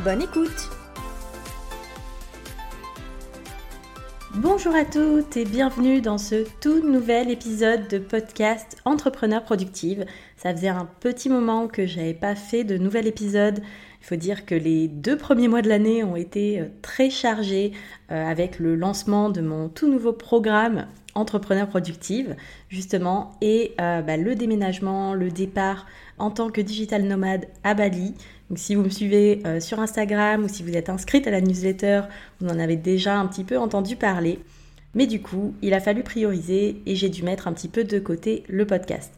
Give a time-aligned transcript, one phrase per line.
[0.00, 0.70] Bonne écoute
[4.34, 10.04] Bonjour à toutes et bienvenue dans ce tout nouvel épisode de podcast Entrepreneur Productive.
[10.36, 13.60] Ça faisait un petit moment que j'avais pas fait de nouvel épisode.
[14.00, 17.70] Il faut dire que les deux premiers mois de l'année ont été euh, très chargés
[18.10, 22.36] euh, avec le lancement de mon tout nouveau programme entrepreneur productive,
[22.68, 25.86] justement, et euh, bah, le déménagement, le départ
[26.18, 28.14] en tant que digital nomade à Bali.
[28.52, 31.40] Donc, si vous me suivez euh, sur Instagram ou si vous êtes inscrite à la
[31.40, 32.02] newsletter,
[32.38, 34.40] vous en avez déjà un petit peu entendu parler.
[34.94, 37.98] Mais du coup, il a fallu prioriser et j'ai dû mettre un petit peu de
[37.98, 39.14] côté le podcast.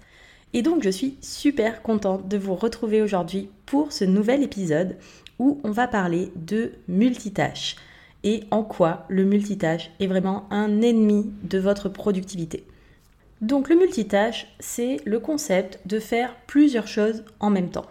[0.53, 4.95] Et donc, je suis super contente de vous retrouver aujourd'hui pour ce nouvel épisode
[5.41, 7.75] où on va parler de multitâche
[8.23, 12.63] et en quoi le multitâche est vraiment un ennemi de votre productivité.
[13.41, 17.87] Donc le multitâche, c'est le concept de faire plusieurs choses en même temps.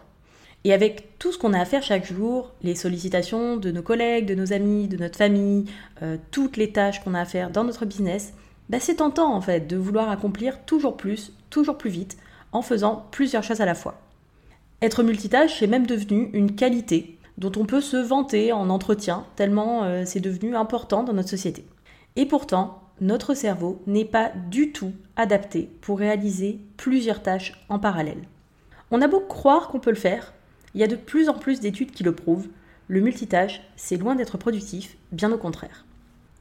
[0.66, 4.26] Et avec tout ce qu'on a à faire chaque jour, les sollicitations de nos collègues,
[4.26, 5.66] de nos amis, de notre famille,
[6.02, 8.34] euh, toutes les tâches qu'on a à faire dans notre business,
[8.70, 12.18] bah, c'est tentant en fait de vouloir accomplir toujours plus, toujours plus vite,
[12.54, 14.00] en faisant plusieurs choses à la fois.
[14.82, 19.84] Être multitâche, c'est même devenu une qualité dont on peut se vanter en entretien, tellement
[19.84, 21.66] euh, c'est devenu important dans notre société.
[22.16, 28.24] Et pourtant, notre cerveau n'est pas du tout adapté pour réaliser plusieurs tâches en parallèle.
[28.92, 30.34] On a beau croire qu'on peut le faire,
[30.74, 32.48] il y a de plus en plus d'études qui le prouvent,
[32.88, 35.86] le multitâche, c'est loin d'être productif, bien au contraire.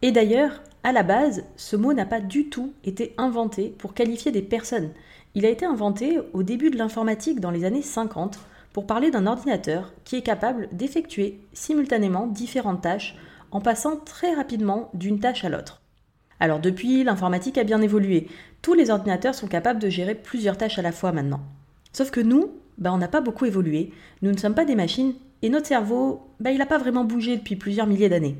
[0.03, 4.33] Et d'ailleurs, à la base, ce mot n'a pas du tout été inventé pour qualifier
[4.33, 4.91] des personnes.
[5.35, 8.39] Il a été inventé au début de l'informatique dans les années 50
[8.73, 13.17] pour parler d'un ordinateur qui est capable d'effectuer simultanément différentes tâches
[13.53, 15.83] en passant très rapidement d'une tâche à l'autre.
[16.41, 18.29] Alors depuis, l'informatique a bien évolué.
[18.63, 21.41] Tous les ordinateurs sont capables de gérer plusieurs tâches à la fois maintenant.
[21.93, 25.15] Sauf que nous, bah, on n'a pas beaucoup évolué, nous ne sommes pas des machines,
[25.43, 28.37] et notre cerveau, bah, il n'a pas vraiment bougé depuis plusieurs milliers d'années.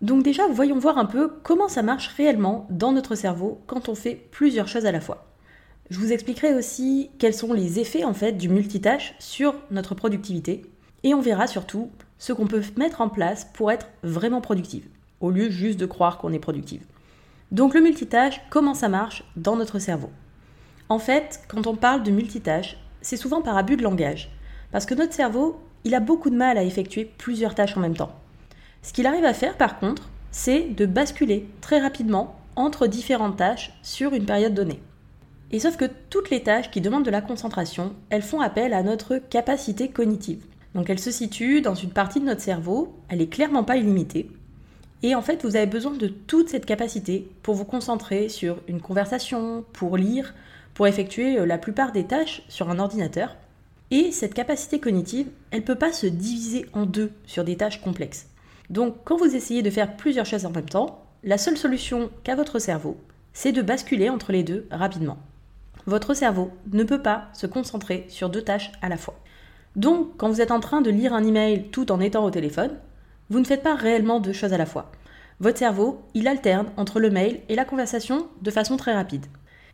[0.00, 3.94] Donc déjà, voyons voir un peu comment ça marche réellement dans notre cerveau quand on
[3.94, 5.26] fait plusieurs choses à la fois.
[5.90, 10.62] Je vous expliquerai aussi quels sont les effets en fait du multitâche sur notre productivité
[11.02, 14.88] et on verra surtout ce qu'on peut mettre en place pour être vraiment productive
[15.20, 16.84] au lieu juste de croire qu'on est productive.
[17.50, 20.10] Donc le multitâche, comment ça marche dans notre cerveau?
[20.88, 24.30] En fait, quand on parle de multitâche, c'est souvent par abus de langage
[24.72, 27.96] parce que notre cerveau, il a beaucoup de mal à effectuer plusieurs tâches en même
[27.96, 28.12] temps.
[28.82, 33.72] Ce qu'il arrive à faire par contre, c'est de basculer très rapidement entre différentes tâches
[33.82, 34.80] sur une période donnée.
[35.52, 38.82] Et sauf que toutes les tâches qui demandent de la concentration, elles font appel à
[38.82, 40.44] notre capacité cognitive.
[40.74, 44.30] Donc elle se situe dans une partie de notre cerveau, elle est clairement pas illimitée.
[45.02, 48.80] Et en fait, vous avez besoin de toute cette capacité pour vous concentrer sur une
[48.80, 50.34] conversation, pour lire,
[50.74, 53.36] pour effectuer euh, la plupart des tâches sur un ordinateur.
[53.90, 57.80] Et cette capacité cognitive, elle ne peut pas se diviser en deux sur des tâches
[57.80, 58.26] complexes.
[58.70, 62.34] Donc quand vous essayez de faire plusieurs choses en même temps, la seule solution qu'a
[62.34, 62.96] votre cerveau,
[63.32, 65.18] c'est de basculer entre les deux rapidement
[65.86, 69.14] votre cerveau ne peut pas se concentrer sur deux tâches à la fois.
[69.76, 72.78] Donc, quand vous êtes en train de lire un email tout en étant au téléphone,
[73.30, 74.92] vous ne faites pas réellement deux choses à la fois.
[75.40, 79.26] Votre cerveau, il alterne entre le mail et la conversation de façon très rapide.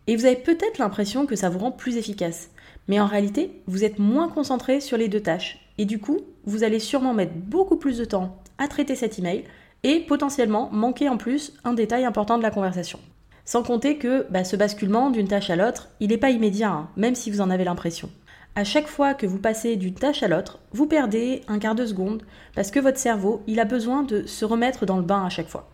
[0.06, 2.50] Et vous avez peut-être l'impression que ça vous rend plus efficace.
[2.88, 5.58] Mais en réalité, vous êtes moins concentré sur les deux tâches.
[5.78, 9.44] Et du coup, vous allez sûrement mettre beaucoup plus de temps à traiter cet email
[9.82, 12.98] et potentiellement manquer en plus un détail important de la conversation.
[13.44, 16.88] Sans compter que bah, ce basculement d'une tâche à l'autre, il n'est pas immédiat, hein,
[16.96, 18.10] même si vous en avez l'impression.
[18.56, 21.86] À chaque fois que vous passez d'une tâche à l'autre, vous perdez un quart de
[21.86, 22.24] seconde
[22.54, 25.48] parce que votre cerveau, il a besoin de se remettre dans le bain à chaque
[25.48, 25.68] fois.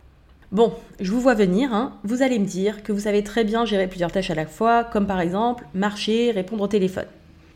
[0.52, 1.98] Bon, je vous vois venir, hein.
[2.04, 4.84] vous allez me dire que vous savez très bien gérer plusieurs tâches à la fois,
[4.84, 7.06] comme par exemple marcher, répondre au téléphone.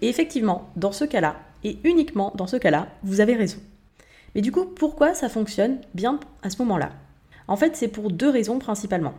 [0.03, 3.59] Et effectivement, dans ce cas-là, et uniquement dans ce cas-là, vous avez raison.
[4.35, 6.91] Mais du coup, pourquoi ça fonctionne bien à ce moment-là?
[7.49, 9.15] En fait, c'est pour deux raisons principalement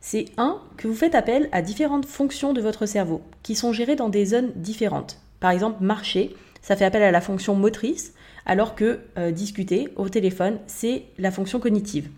[0.00, 3.96] c'est un que vous faites appel à différentes fonctions de votre cerveau qui sont gérées
[3.96, 5.18] dans des zones différentes.
[5.40, 8.14] Par exemple, marcher, ça fait appel à la fonction motrice,
[8.46, 12.08] alors que euh, discuter au téléphone, c'est la fonction cognitive.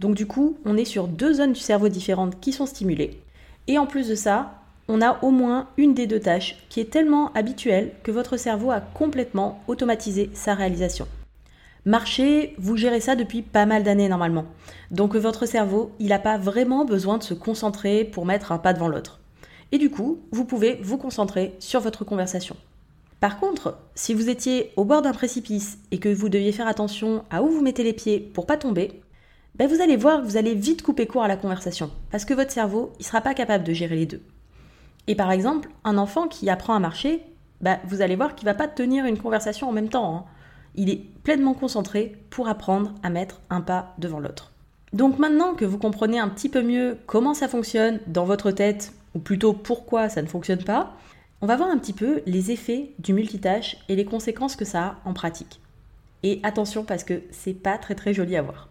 [0.00, 3.20] Donc du coup, on est sur deux zones du cerveau différentes qui sont stimulées.
[3.66, 4.54] Et en plus de ça,
[4.88, 8.70] on a au moins une des deux tâches qui est tellement habituelle que votre cerveau
[8.70, 11.06] a complètement automatisé sa réalisation.
[11.84, 14.46] Marcher, vous gérez ça depuis pas mal d'années normalement.
[14.90, 18.72] Donc votre cerveau, il n'a pas vraiment besoin de se concentrer pour mettre un pas
[18.72, 19.20] devant l'autre.
[19.72, 22.56] Et du coup, vous pouvez vous concentrer sur votre conversation.
[23.20, 27.24] Par contre, si vous étiez au bord d'un précipice et que vous deviez faire attention
[27.30, 29.02] à où vous mettez les pieds pour pas tomber,
[29.58, 32.34] ben vous allez voir que vous allez vite couper court à la conversation parce que
[32.34, 34.22] votre cerveau, il sera pas capable de gérer les deux.
[35.06, 37.22] Et par exemple, un enfant qui apprend à marcher,
[37.60, 40.16] ben vous allez voir qu'il va pas tenir une conversation en même temps.
[40.16, 40.24] Hein
[40.78, 44.52] il est pleinement concentré pour apprendre à mettre un pas devant l'autre.
[44.92, 48.92] Donc maintenant que vous comprenez un petit peu mieux comment ça fonctionne dans votre tête,
[49.14, 50.94] ou plutôt pourquoi ça ne fonctionne pas,
[51.40, 54.84] on va voir un petit peu les effets du multitâche et les conséquences que ça
[54.84, 55.60] a en pratique.
[56.22, 58.68] Et attention parce que c'est pas très très joli à voir.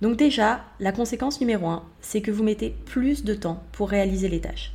[0.00, 4.28] Donc déjà, la conséquence numéro 1, c'est que vous mettez plus de temps pour réaliser
[4.28, 4.72] les tâches.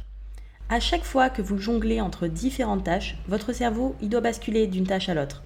[0.70, 4.86] À chaque fois que vous jonglez entre différentes tâches, votre cerveau, il doit basculer d'une
[4.86, 5.44] tâche à l'autre.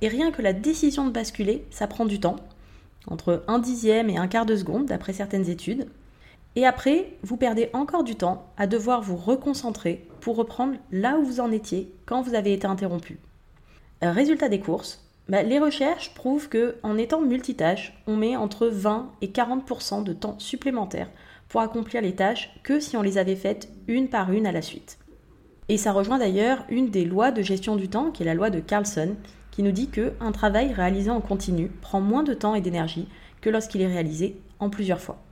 [0.00, 2.36] Et rien que la décision de basculer, ça prend du temps,
[3.06, 5.86] entre un dixième et un quart de seconde d'après certaines études.
[6.56, 11.24] Et après, vous perdez encore du temps à devoir vous reconcentrer pour reprendre là où
[11.24, 13.18] vous en étiez quand vous avez été interrompu.
[14.02, 19.12] Résultat des courses, bah, les recherches prouvent que en étant multitâche, on met entre 20
[19.22, 21.08] et 40% de temps supplémentaire
[21.48, 24.60] pour accomplir les tâches que si on les avait faites une par une à la
[24.60, 24.98] suite.
[25.68, 28.50] Et ça rejoint d'ailleurs une des lois de gestion du temps qui est la loi
[28.50, 29.14] de Carlson,
[29.52, 33.06] qui nous dit que un travail réalisé en continu prend moins de temps et d'énergie
[33.40, 35.22] que lorsqu'il est réalisé en plusieurs fois.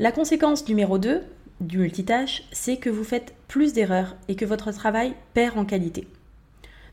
[0.00, 1.22] La conséquence numéro 2
[1.60, 6.08] du multitâche, c'est que vous faites plus d'erreurs et que votre travail perd en qualité.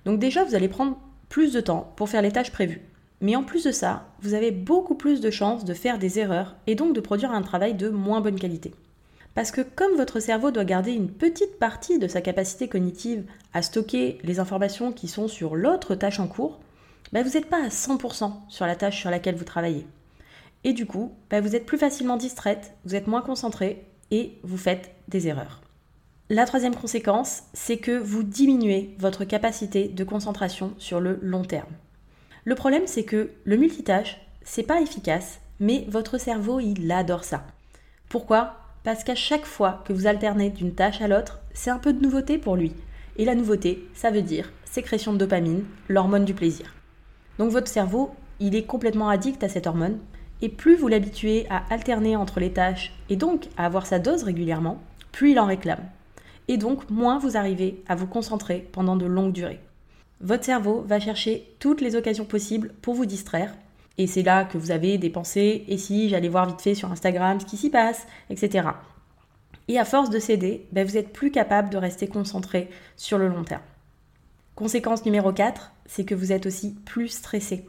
[0.06, 1.00] Donc déjà, vous allez prendre
[1.36, 2.80] plus de temps pour faire les tâches prévues.
[3.20, 6.56] Mais en plus de ça, vous avez beaucoup plus de chances de faire des erreurs
[6.66, 8.74] et donc de produire un travail de moins bonne qualité.
[9.34, 13.62] Parce que comme votre cerveau doit garder une petite partie de sa capacité cognitive à
[13.62, 16.62] stocker les informations qui sont sur l'autre tâche en cours,
[17.12, 19.86] bah, vous n'êtes pas à 100% sur la tâche sur laquelle vous travaillez.
[20.64, 24.58] Et du coup, bah, vous êtes plus facilement distraite, vous êtes moins concentré et vous
[24.58, 25.65] faites des erreurs.
[26.32, 31.70] La troisième conséquence, c'est que vous diminuez votre capacité de concentration sur le long terme.
[32.46, 37.46] Le problème, c'est que le multitâche, c'est pas efficace, mais votre cerveau, il adore ça.
[38.10, 38.56] Pourquoi?
[38.84, 42.02] Parce qu'à chaque fois que vous alternez d'une tâche à l'autre, c'est un peu de
[42.02, 42.74] nouveauté pour lui.
[43.18, 46.74] Et la nouveauté, ça veut dire sécrétion de dopamine, l'hormone du plaisir.
[47.38, 50.00] Donc votre cerveau, il est complètement addict à cette hormone,
[50.42, 54.24] et plus vous l'habituez à alterner entre les tâches et donc à avoir sa dose
[54.24, 54.82] régulièrement,
[55.12, 55.86] plus il en réclame.
[56.48, 59.60] Et donc moins vous arrivez à vous concentrer pendant de longues durées.
[60.22, 63.54] Votre cerveau va chercher toutes les occasions possibles pour vous distraire
[63.98, 66.92] et c'est là que vous avez des pensées, et si j'allais voir vite fait sur
[66.92, 68.68] Instagram ce qui s'y passe, etc.
[69.68, 73.30] Et à force de céder, ben, vous n'êtes plus capable de rester concentré sur le
[73.30, 73.62] long terme.
[74.56, 77.66] Conséquence numéro 4, c'est que vous êtes aussi plus stressé.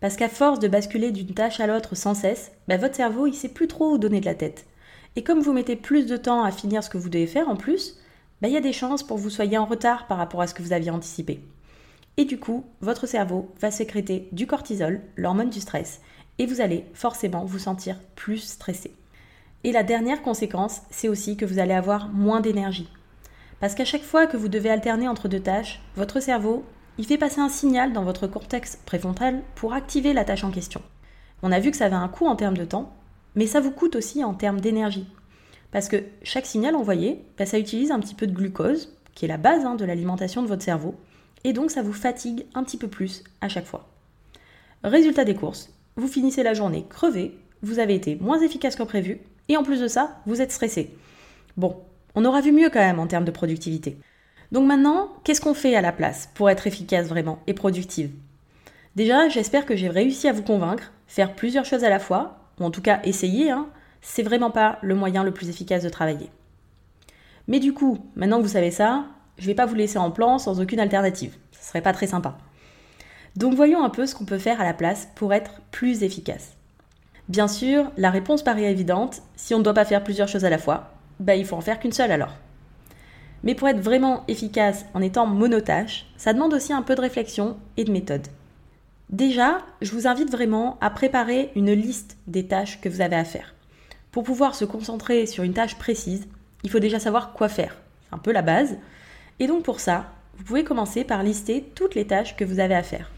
[0.00, 3.34] Parce qu'à force de basculer d'une tâche à l'autre sans cesse, ben, votre cerveau il
[3.34, 4.66] sait plus trop où donner de la tête.
[5.14, 7.56] Et comme vous mettez plus de temps à finir ce que vous devez faire en
[7.56, 7.98] plus,
[8.40, 10.46] ben, il y a des chances pour que vous soyez en retard par rapport à
[10.46, 11.40] ce que vous aviez anticipé.
[12.16, 16.00] Et du coup, votre cerveau va sécréter du cortisol, l'hormone du stress,
[16.38, 18.92] et vous allez forcément vous sentir plus stressé.
[19.64, 22.88] Et la dernière conséquence, c'est aussi que vous allez avoir moins d'énergie.
[23.60, 26.64] Parce qu'à chaque fois que vous devez alterner entre deux tâches, votre cerveau,
[26.98, 30.82] il fait passer un signal dans votre cortex préfrontal pour activer la tâche en question.
[31.42, 32.92] On a vu que ça avait un coût en termes de temps,
[33.34, 35.06] mais ça vous coûte aussi en termes d'énergie.
[35.70, 39.28] Parce que chaque signal envoyé, bah, ça utilise un petit peu de glucose, qui est
[39.28, 40.94] la base hein, de l'alimentation de votre cerveau,
[41.44, 43.88] et donc ça vous fatigue un petit peu plus à chaque fois.
[44.84, 49.20] Résultat des courses, vous finissez la journée crevé, vous avez été moins efficace que prévu,
[49.48, 50.94] et en plus de ça, vous êtes stressé.
[51.56, 51.76] Bon,
[52.14, 53.96] on aura vu mieux quand même en termes de productivité.
[54.52, 58.10] Donc maintenant, qu'est-ce qu'on fait à la place pour être efficace vraiment et productive?
[58.94, 62.64] Déjà, j'espère que j'ai réussi à vous convaincre, faire plusieurs choses à la fois, ou
[62.64, 63.68] en tout cas essayer, hein,
[64.08, 66.30] c'est vraiment pas le moyen le plus efficace de travailler.
[67.48, 69.04] Mais du coup, maintenant que vous savez ça,
[69.36, 71.34] je vais pas vous laisser en plan sans aucune alternative.
[71.50, 72.38] Ce serait pas très sympa.
[73.34, 76.52] Donc voyons un peu ce qu'on peut faire à la place pour être plus efficace.
[77.28, 80.50] Bien sûr, la réponse paraît évidente, si on ne doit pas faire plusieurs choses à
[80.50, 82.36] la fois, bah il faut en faire qu'une seule alors.
[83.42, 87.56] Mais pour être vraiment efficace en étant monotâche, ça demande aussi un peu de réflexion
[87.76, 88.28] et de méthode.
[89.10, 93.24] Déjà, je vous invite vraiment à préparer une liste des tâches que vous avez à
[93.24, 93.55] faire.
[94.16, 96.26] Pour pouvoir se concentrer sur une tâche précise,
[96.64, 97.76] il faut déjà savoir quoi faire.
[98.00, 98.78] C'est un peu la base,
[99.40, 100.06] et donc pour ça,
[100.38, 103.10] vous pouvez commencer par lister toutes les tâches que vous avez à faire.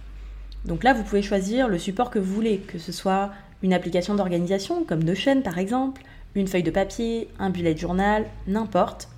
[0.64, 3.30] Donc là, vous pouvez choisir le support que vous voulez, que ce soit
[3.62, 6.02] une application d'organisation comme Notion par exemple,
[6.34, 9.08] une feuille de papier, un bullet journal, n'importe.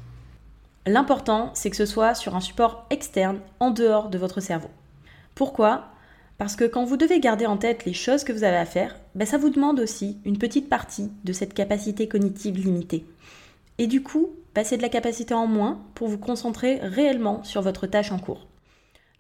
[0.84, 4.68] L'important, c'est que ce soit sur un support externe en dehors de votre cerveau.
[5.34, 5.87] Pourquoi?
[6.40, 8.99] Parce que quand vous devez garder en tête les choses que vous avez à faire,
[9.14, 13.04] ben ça vous demande aussi une petite partie de cette capacité cognitive limitée.
[13.76, 17.61] Et du coup, ben c'est de la capacité en moins pour vous concentrer réellement sur
[17.61, 18.47] votre tâche en cours.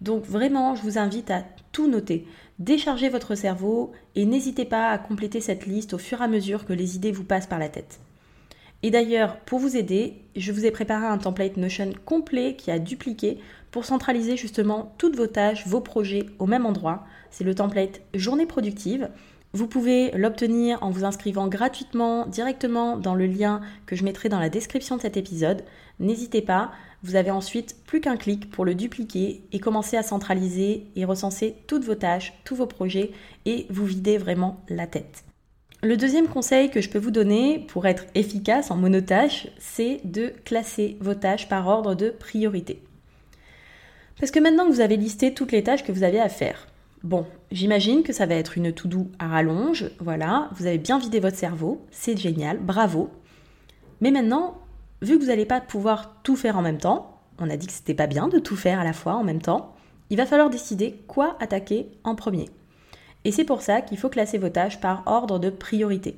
[0.00, 2.26] Donc vraiment, je vous invite à tout noter,
[2.58, 6.64] décharger votre cerveau et n'hésitez pas à compléter cette liste au fur et à mesure
[6.64, 8.00] que les idées vous passent par la tête.
[8.82, 12.78] Et d'ailleurs, pour vous aider, je vous ai préparé un template Notion complet qui a
[12.78, 13.38] dupliqué
[13.70, 17.04] pour centraliser justement toutes vos tâches, vos projets au même endroit.
[17.30, 19.10] C'est le template Journée productive.
[19.52, 24.38] Vous pouvez l'obtenir en vous inscrivant gratuitement directement dans le lien que je mettrai dans
[24.38, 25.64] la description de cet épisode.
[25.98, 26.70] N'hésitez pas,
[27.02, 31.56] vous avez ensuite plus qu'un clic pour le dupliquer et commencer à centraliser et recenser
[31.66, 33.10] toutes vos tâches, tous vos projets
[33.44, 35.24] et vous vider vraiment la tête.
[35.82, 40.30] Le deuxième conseil que je peux vous donner pour être efficace en monotâche, c'est de
[40.44, 42.82] classer vos tâches par ordre de priorité.
[44.18, 46.66] Parce que maintenant que vous avez listé toutes les tâches que vous avez à faire,
[47.02, 51.18] bon, j'imagine que ça va être une to-do à rallonge, voilà, vous avez bien vidé
[51.18, 53.08] votre cerveau, c'est génial, bravo.
[54.02, 54.58] Mais maintenant,
[55.00, 57.72] vu que vous n'allez pas pouvoir tout faire en même temps, on a dit que
[57.72, 59.74] c'était pas bien de tout faire à la fois en même temps,
[60.10, 62.50] il va falloir décider quoi attaquer en premier.
[63.24, 66.16] Et c'est pour ça qu'il faut classer vos tâches par ordre de priorité.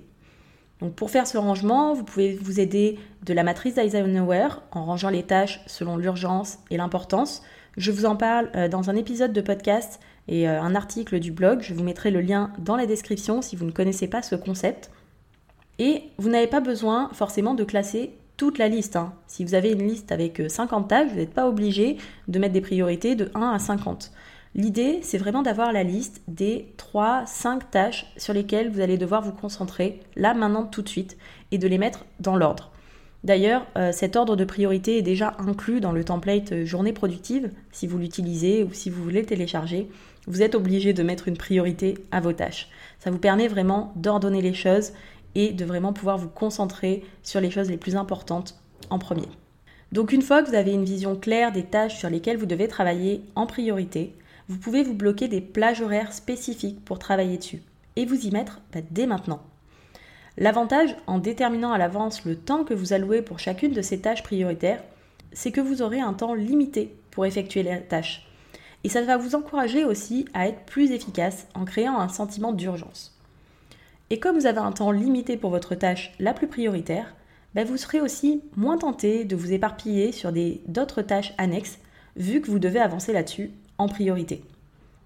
[0.80, 5.10] Donc pour faire ce rangement, vous pouvez vous aider de la matrice d'Eisenhower en rangeant
[5.10, 7.42] les tâches selon l'urgence et l'importance.
[7.76, 11.30] Je vous en parle euh, dans un épisode de podcast et euh, un article du
[11.30, 11.60] blog.
[11.62, 14.90] Je vous mettrai le lien dans la description si vous ne connaissez pas ce concept.
[15.78, 18.96] Et vous n'avez pas besoin forcément de classer toute la liste.
[18.96, 19.12] Hein.
[19.26, 21.96] Si vous avez une liste avec 50 euh, tâches, vous n'êtes pas obligé
[22.28, 24.12] de mettre des priorités de 1 à 50.
[24.54, 29.32] L'idée, c'est vraiment d'avoir la liste des 3-5 tâches sur lesquelles vous allez devoir vous
[29.32, 31.16] concentrer là, maintenant, tout de suite,
[31.52, 32.70] et de les mettre dans l'ordre.
[33.24, 37.50] D'ailleurs, euh, cet ordre de priorité est déjà inclus dans le template euh, journée productive.
[37.70, 39.88] Si vous l'utilisez ou si vous voulez le télécharger,
[40.26, 42.68] vous êtes obligé de mettre une priorité à vos tâches.
[42.98, 44.92] Ça vous permet vraiment d'ordonner les choses
[45.34, 49.28] et de vraiment pouvoir vous concentrer sur les choses les plus importantes en premier.
[49.92, 52.66] Donc une fois que vous avez une vision claire des tâches sur lesquelles vous devez
[52.66, 54.14] travailler en priorité,
[54.48, 57.62] vous pouvez vous bloquer des plages horaires spécifiques pour travailler dessus
[57.96, 59.42] et vous y mettre bah, dès maintenant.
[60.38, 64.22] L'avantage en déterminant à l'avance le temps que vous allouez pour chacune de ces tâches
[64.22, 64.82] prioritaires,
[65.32, 68.26] c'est que vous aurez un temps limité pour effectuer les tâches.
[68.84, 73.16] Et ça va vous encourager aussi à être plus efficace en créant un sentiment d'urgence.
[74.10, 77.14] Et comme vous avez un temps limité pour votre tâche la plus prioritaire,
[77.54, 80.32] bah, vous serez aussi moins tenté de vous éparpiller sur
[80.66, 81.78] d'autres tâches annexes,
[82.16, 83.50] vu que vous devez avancer là-dessus
[83.88, 84.42] priorité.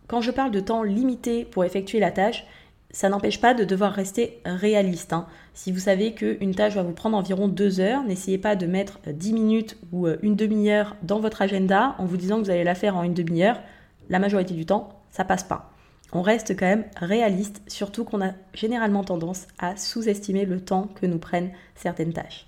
[0.06, 2.46] Quand je parle de temps limité pour effectuer la tâche,
[2.90, 5.12] ça n'empêche pas de devoir rester réaliste.
[5.12, 5.26] Hein.
[5.52, 9.00] Si vous savez qu'une tâche va vous prendre environ deux heures, n'essayez pas de mettre
[9.06, 12.64] 10 minutes ou euh, une demi-heure dans votre agenda en vous disant que vous allez
[12.64, 13.60] la faire en une demi-heure.
[14.08, 15.72] La majorité du temps, ça passe pas.
[16.12, 21.06] On reste quand même réaliste, surtout qu'on a généralement tendance à sous-estimer le temps que
[21.06, 22.46] nous prennent certaines tâches.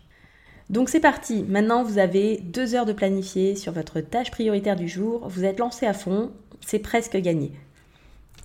[0.71, 4.87] Donc c'est parti, maintenant vous avez deux heures de planifier sur votre tâche prioritaire du
[4.87, 7.53] jour, vous êtes lancé à fond, c'est presque gagné.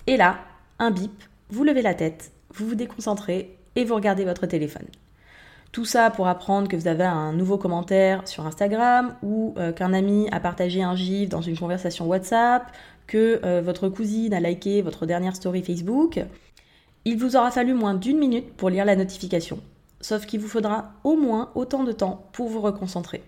[0.06, 0.38] Et là,
[0.78, 1.12] un bip,
[1.50, 4.86] vous levez la tête, vous vous déconcentrez et vous regardez votre téléphone.
[5.70, 9.92] Tout ça pour apprendre que vous avez un nouveau commentaire sur Instagram ou euh, qu'un
[9.92, 12.70] ami a partagé un gif dans une conversation WhatsApp,
[13.06, 16.24] que euh, votre cousine a liké votre dernière story Facebook.
[17.04, 19.60] Il vous aura fallu moins d'une minute pour lire la notification
[20.04, 23.22] sauf qu'il vous faudra au moins autant de temps pour vous reconcentrer.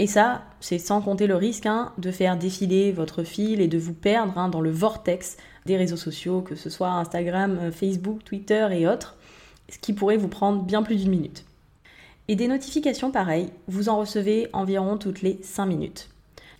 [0.00, 3.78] Et ça, c'est sans compter le risque hein, de faire défiler votre fil et de
[3.78, 8.24] vous perdre hein, dans le vortex des réseaux sociaux, que ce soit Instagram, euh, Facebook,
[8.24, 9.14] Twitter et autres,
[9.68, 11.44] ce qui pourrait vous prendre bien plus d'une minute.
[12.26, 16.08] Et des notifications pareilles, vous en recevez environ toutes les 5 minutes.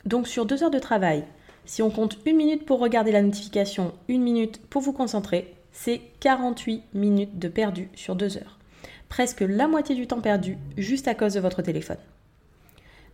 [0.04, 1.24] Donc sur deux heures de travail,
[1.64, 6.00] si on compte une minute pour regarder la notification, une minute pour vous concentrer, c'est
[6.20, 8.56] 48 minutes de perdu sur deux heures
[9.08, 11.98] presque la moitié du temps perdu juste à cause de votre téléphone.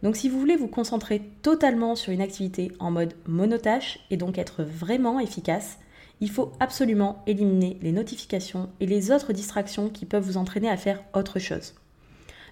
[0.02, 4.36] Donc si vous voulez vous concentrer totalement sur une activité en mode monotâche et donc
[4.36, 5.78] être vraiment efficace,
[6.20, 10.76] il faut absolument éliminer les notifications et les autres distractions qui peuvent vous entraîner à
[10.76, 11.74] faire autre chose.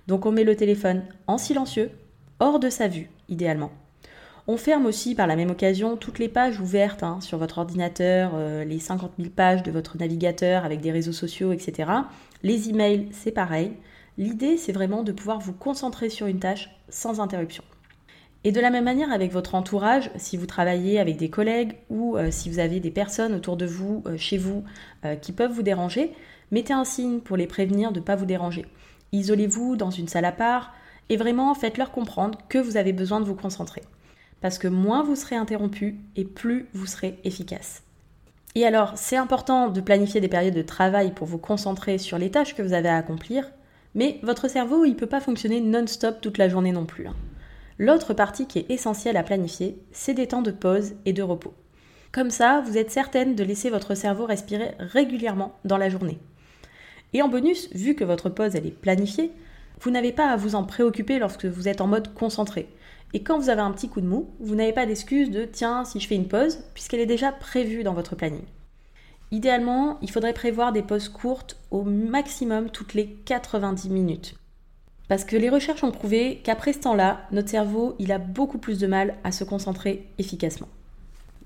[0.06, 1.90] Donc on met le téléphone en silencieux,
[2.38, 3.70] hors de sa vue idéalement.
[4.52, 8.32] On ferme aussi par la même occasion toutes les pages ouvertes hein, sur votre ordinateur,
[8.34, 11.88] euh, les 50 000 pages de votre navigateur avec des réseaux sociaux, etc.
[12.42, 13.74] Les emails, c'est pareil.
[14.18, 17.62] L'idée, c'est vraiment de pouvoir vous concentrer sur une tâche sans interruption.
[18.42, 22.16] Et de la même manière avec votre entourage, si vous travaillez avec des collègues ou
[22.16, 24.64] euh, si vous avez des personnes autour de vous, euh, chez vous,
[25.22, 26.10] qui peuvent vous déranger,
[26.50, 28.66] mettez un signe pour les prévenir de ne pas vous déranger.
[29.12, 30.74] Isolez-vous dans une salle à part
[31.08, 33.82] et vraiment faites-leur comprendre que vous avez besoin de vous concentrer
[34.40, 37.82] parce que moins vous serez interrompu et plus vous serez efficace.
[38.54, 42.30] Et alors, c'est important de planifier des périodes de travail pour vous concentrer sur les
[42.30, 43.50] tâches que vous avez à accomplir,
[43.94, 47.06] mais votre cerveau, il ne peut pas fonctionner non-stop toute la journée non plus.
[47.06, 47.14] Hein.
[47.78, 51.54] L'autre partie qui est essentielle à planifier, c'est des temps de pause et de repos.
[52.12, 56.18] Comme ça, vous êtes certaine de laisser votre cerveau respirer régulièrement dans la journée.
[57.12, 59.32] Et en bonus, vu que votre pause elle est planifiée,
[59.80, 62.68] vous n'avez pas à vous en préoccuper lorsque vous êtes en mode concentré.
[63.12, 65.84] Et quand vous avez un petit coup de mou, vous n'avez pas d'excuse de tiens,
[65.84, 68.44] si je fais une pause, puisqu'elle est déjà prévue dans votre planning.
[69.32, 74.34] Idéalement, il faudrait prévoir des pauses courtes au maximum toutes les 90 minutes.
[75.08, 78.78] Parce que les recherches ont prouvé qu'après ce temps-là, notre cerveau, il a beaucoup plus
[78.78, 80.68] de mal à se concentrer efficacement.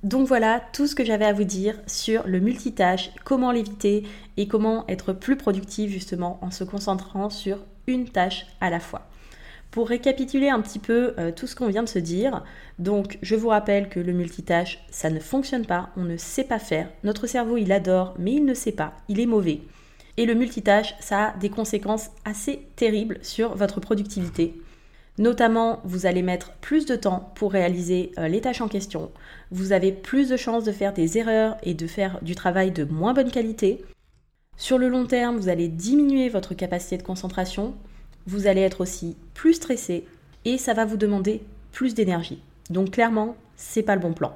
[0.02, 4.02] Donc voilà tout ce que j'avais à vous dire sur le multitâche, comment l'éviter
[4.37, 9.09] et comment être plus productif justement en se concentrant sur une tâche à la fois.
[9.75, 12.45] Pour récapituler un petit peu euh, tout ce qu'on vient de se dire,
[12.78, 16.61] donc je vous rappelle que le multitâche, ça ne fonctionne pas, on ne sait pas
[16.61, 16.88] faire.
[17.02, 19.62] Notre cerveau, il adore, mais il ne sait pas, il est mauvais.
[20.16, 24.54] Et le multitâche, ça a des conséquences assez terribles sur votre productivité.
[25.19, 29.11] Notamment, vous allez mettre plus de temps pour réaliser euh, les tâches en question.
[29.50, 32.85] Vous avez plus de chances de faire des erreurs et de faire du travail de
[32.85, 33.85] moins bonne qualité.
[34.57, 37.75] Sur le long terme, vous allez diminuer votre capacité de concentration
[38.26, 40.07] vous allez être aussi plus stressé
[40.45, 42.43] et ça va vous demander plus d'énergie.
[42.71, 44.35] Donc clairement, c'est pas le bon plan.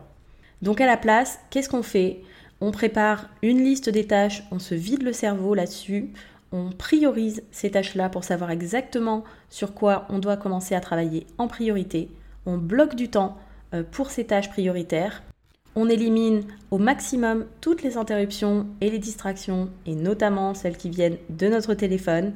[0.63, 2.21] Donc à la place, qu'est-ce qu'on fait?
[2.61, 6.11] On prépare une liste des tâches, on se vide le cerveau là-dessus,
[6.51, 11.47] on priorise ces tâches-là pour savoir exactement sur quoi on doit commencer à travailler en
[11.47, 12.09] priorité.
[12.47, 13.37] On bloque du temps
[13.75, 15.23] euh, pour ces tâches prioritaires.
[15.77, 21.19] On élimine au maximum toutes les interruptions et les distractions, et notamment celles qui viennent
[21.29, 22.33] de notre téléphone.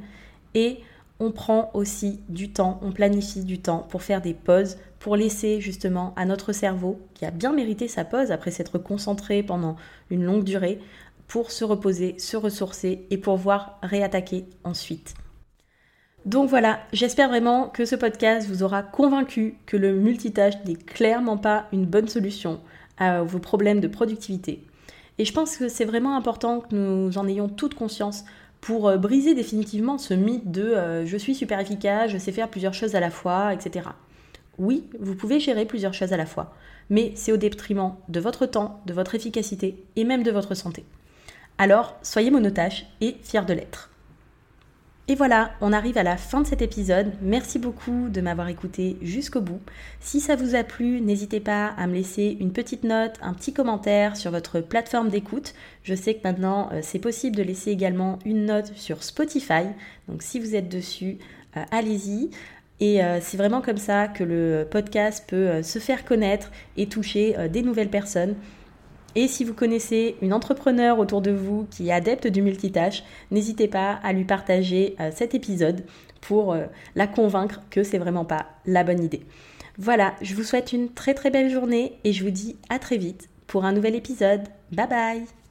[0.54, 0.78] Et
[1.22, 5.60] on prend aussi du temps, on planifie du temps pour faire des pauses, pour laisser
[5.60, 9.76] justement à notre cerveau, qui a bien mérité sa pause après s'être concentré pendant
[10.10, 10.80] une longue durée,
[11.28, 15.14] pour se reposer, se ressourcer et pouvoir réattaquer ensuite.
[16.26, 21.38] Donc voilà, j'espère vraiment que ce podcast vous aura convaincu que le multitâche n'est clairement
[21.38, 22.58] pas une bonne solution
[22.98, 24.64] à vos problèmes de productivité.
[25.18, 28.24] Et je pense que c'est vraiment important que nous en ayons toute conscience
[28.62, 32.48] pour euh, briser définitivement ce mythe de euh, je suis super efficace, je sais faire
[32.48, 33.88] plusieurs choses à la fois, etc.
[34.56, 36.54] Oui, vous pouvez gérer plusieurs choses à la fois,
[36.88, 40.84] mais c'est au détriment de votre temps, de votre efficacité et même de votre santé.
[41.58, 43.90] Alors, soyez monotache et fiers de l'être.
[45.08, 47.12] Et voilà, on arrive à la fin de cet épisode.
[47.20, 49.60] Merci beaucoup de m'avoir écouté jusqu'au bout.
[49.98, 53.52] Si ça vous a plu, n'hésitez pas à me laisser une petite note, un petit
[53.52, 55.54] commentaire sur votre plateforme d'écoute.
[55.82, 59.64] Je sais que maintenant euh, c'est possible de laisser également une note sur Spotify.
[60.06, 61.18] Donc si vous êtes dessus,
[61.56, 62.30] euh, allez-y.
[62.78, 67.36] Et euh, c'est vraiment comme ça que le podcast peut se faire connaître et toucher
[67.48, 68.36] des nouvelles personnes.
[69.14, 73.68] Et si vous connaissez une entrepreneur autour de vous qui est adepte du multitâche, n'hésitez
[73.68, 75.84] pas à lui partager euh, cet épisode
[76.20, 79.22] pour euh, la convaincre que c'est vraiment pas la bonne idée.
[79.78, 82.96] Voilà, je vous souhaite une très très belle journée et je vous dis à très
[82.96, 84.42] vite pour un nouvel épisode.
[84.70, 85.41] Bye bye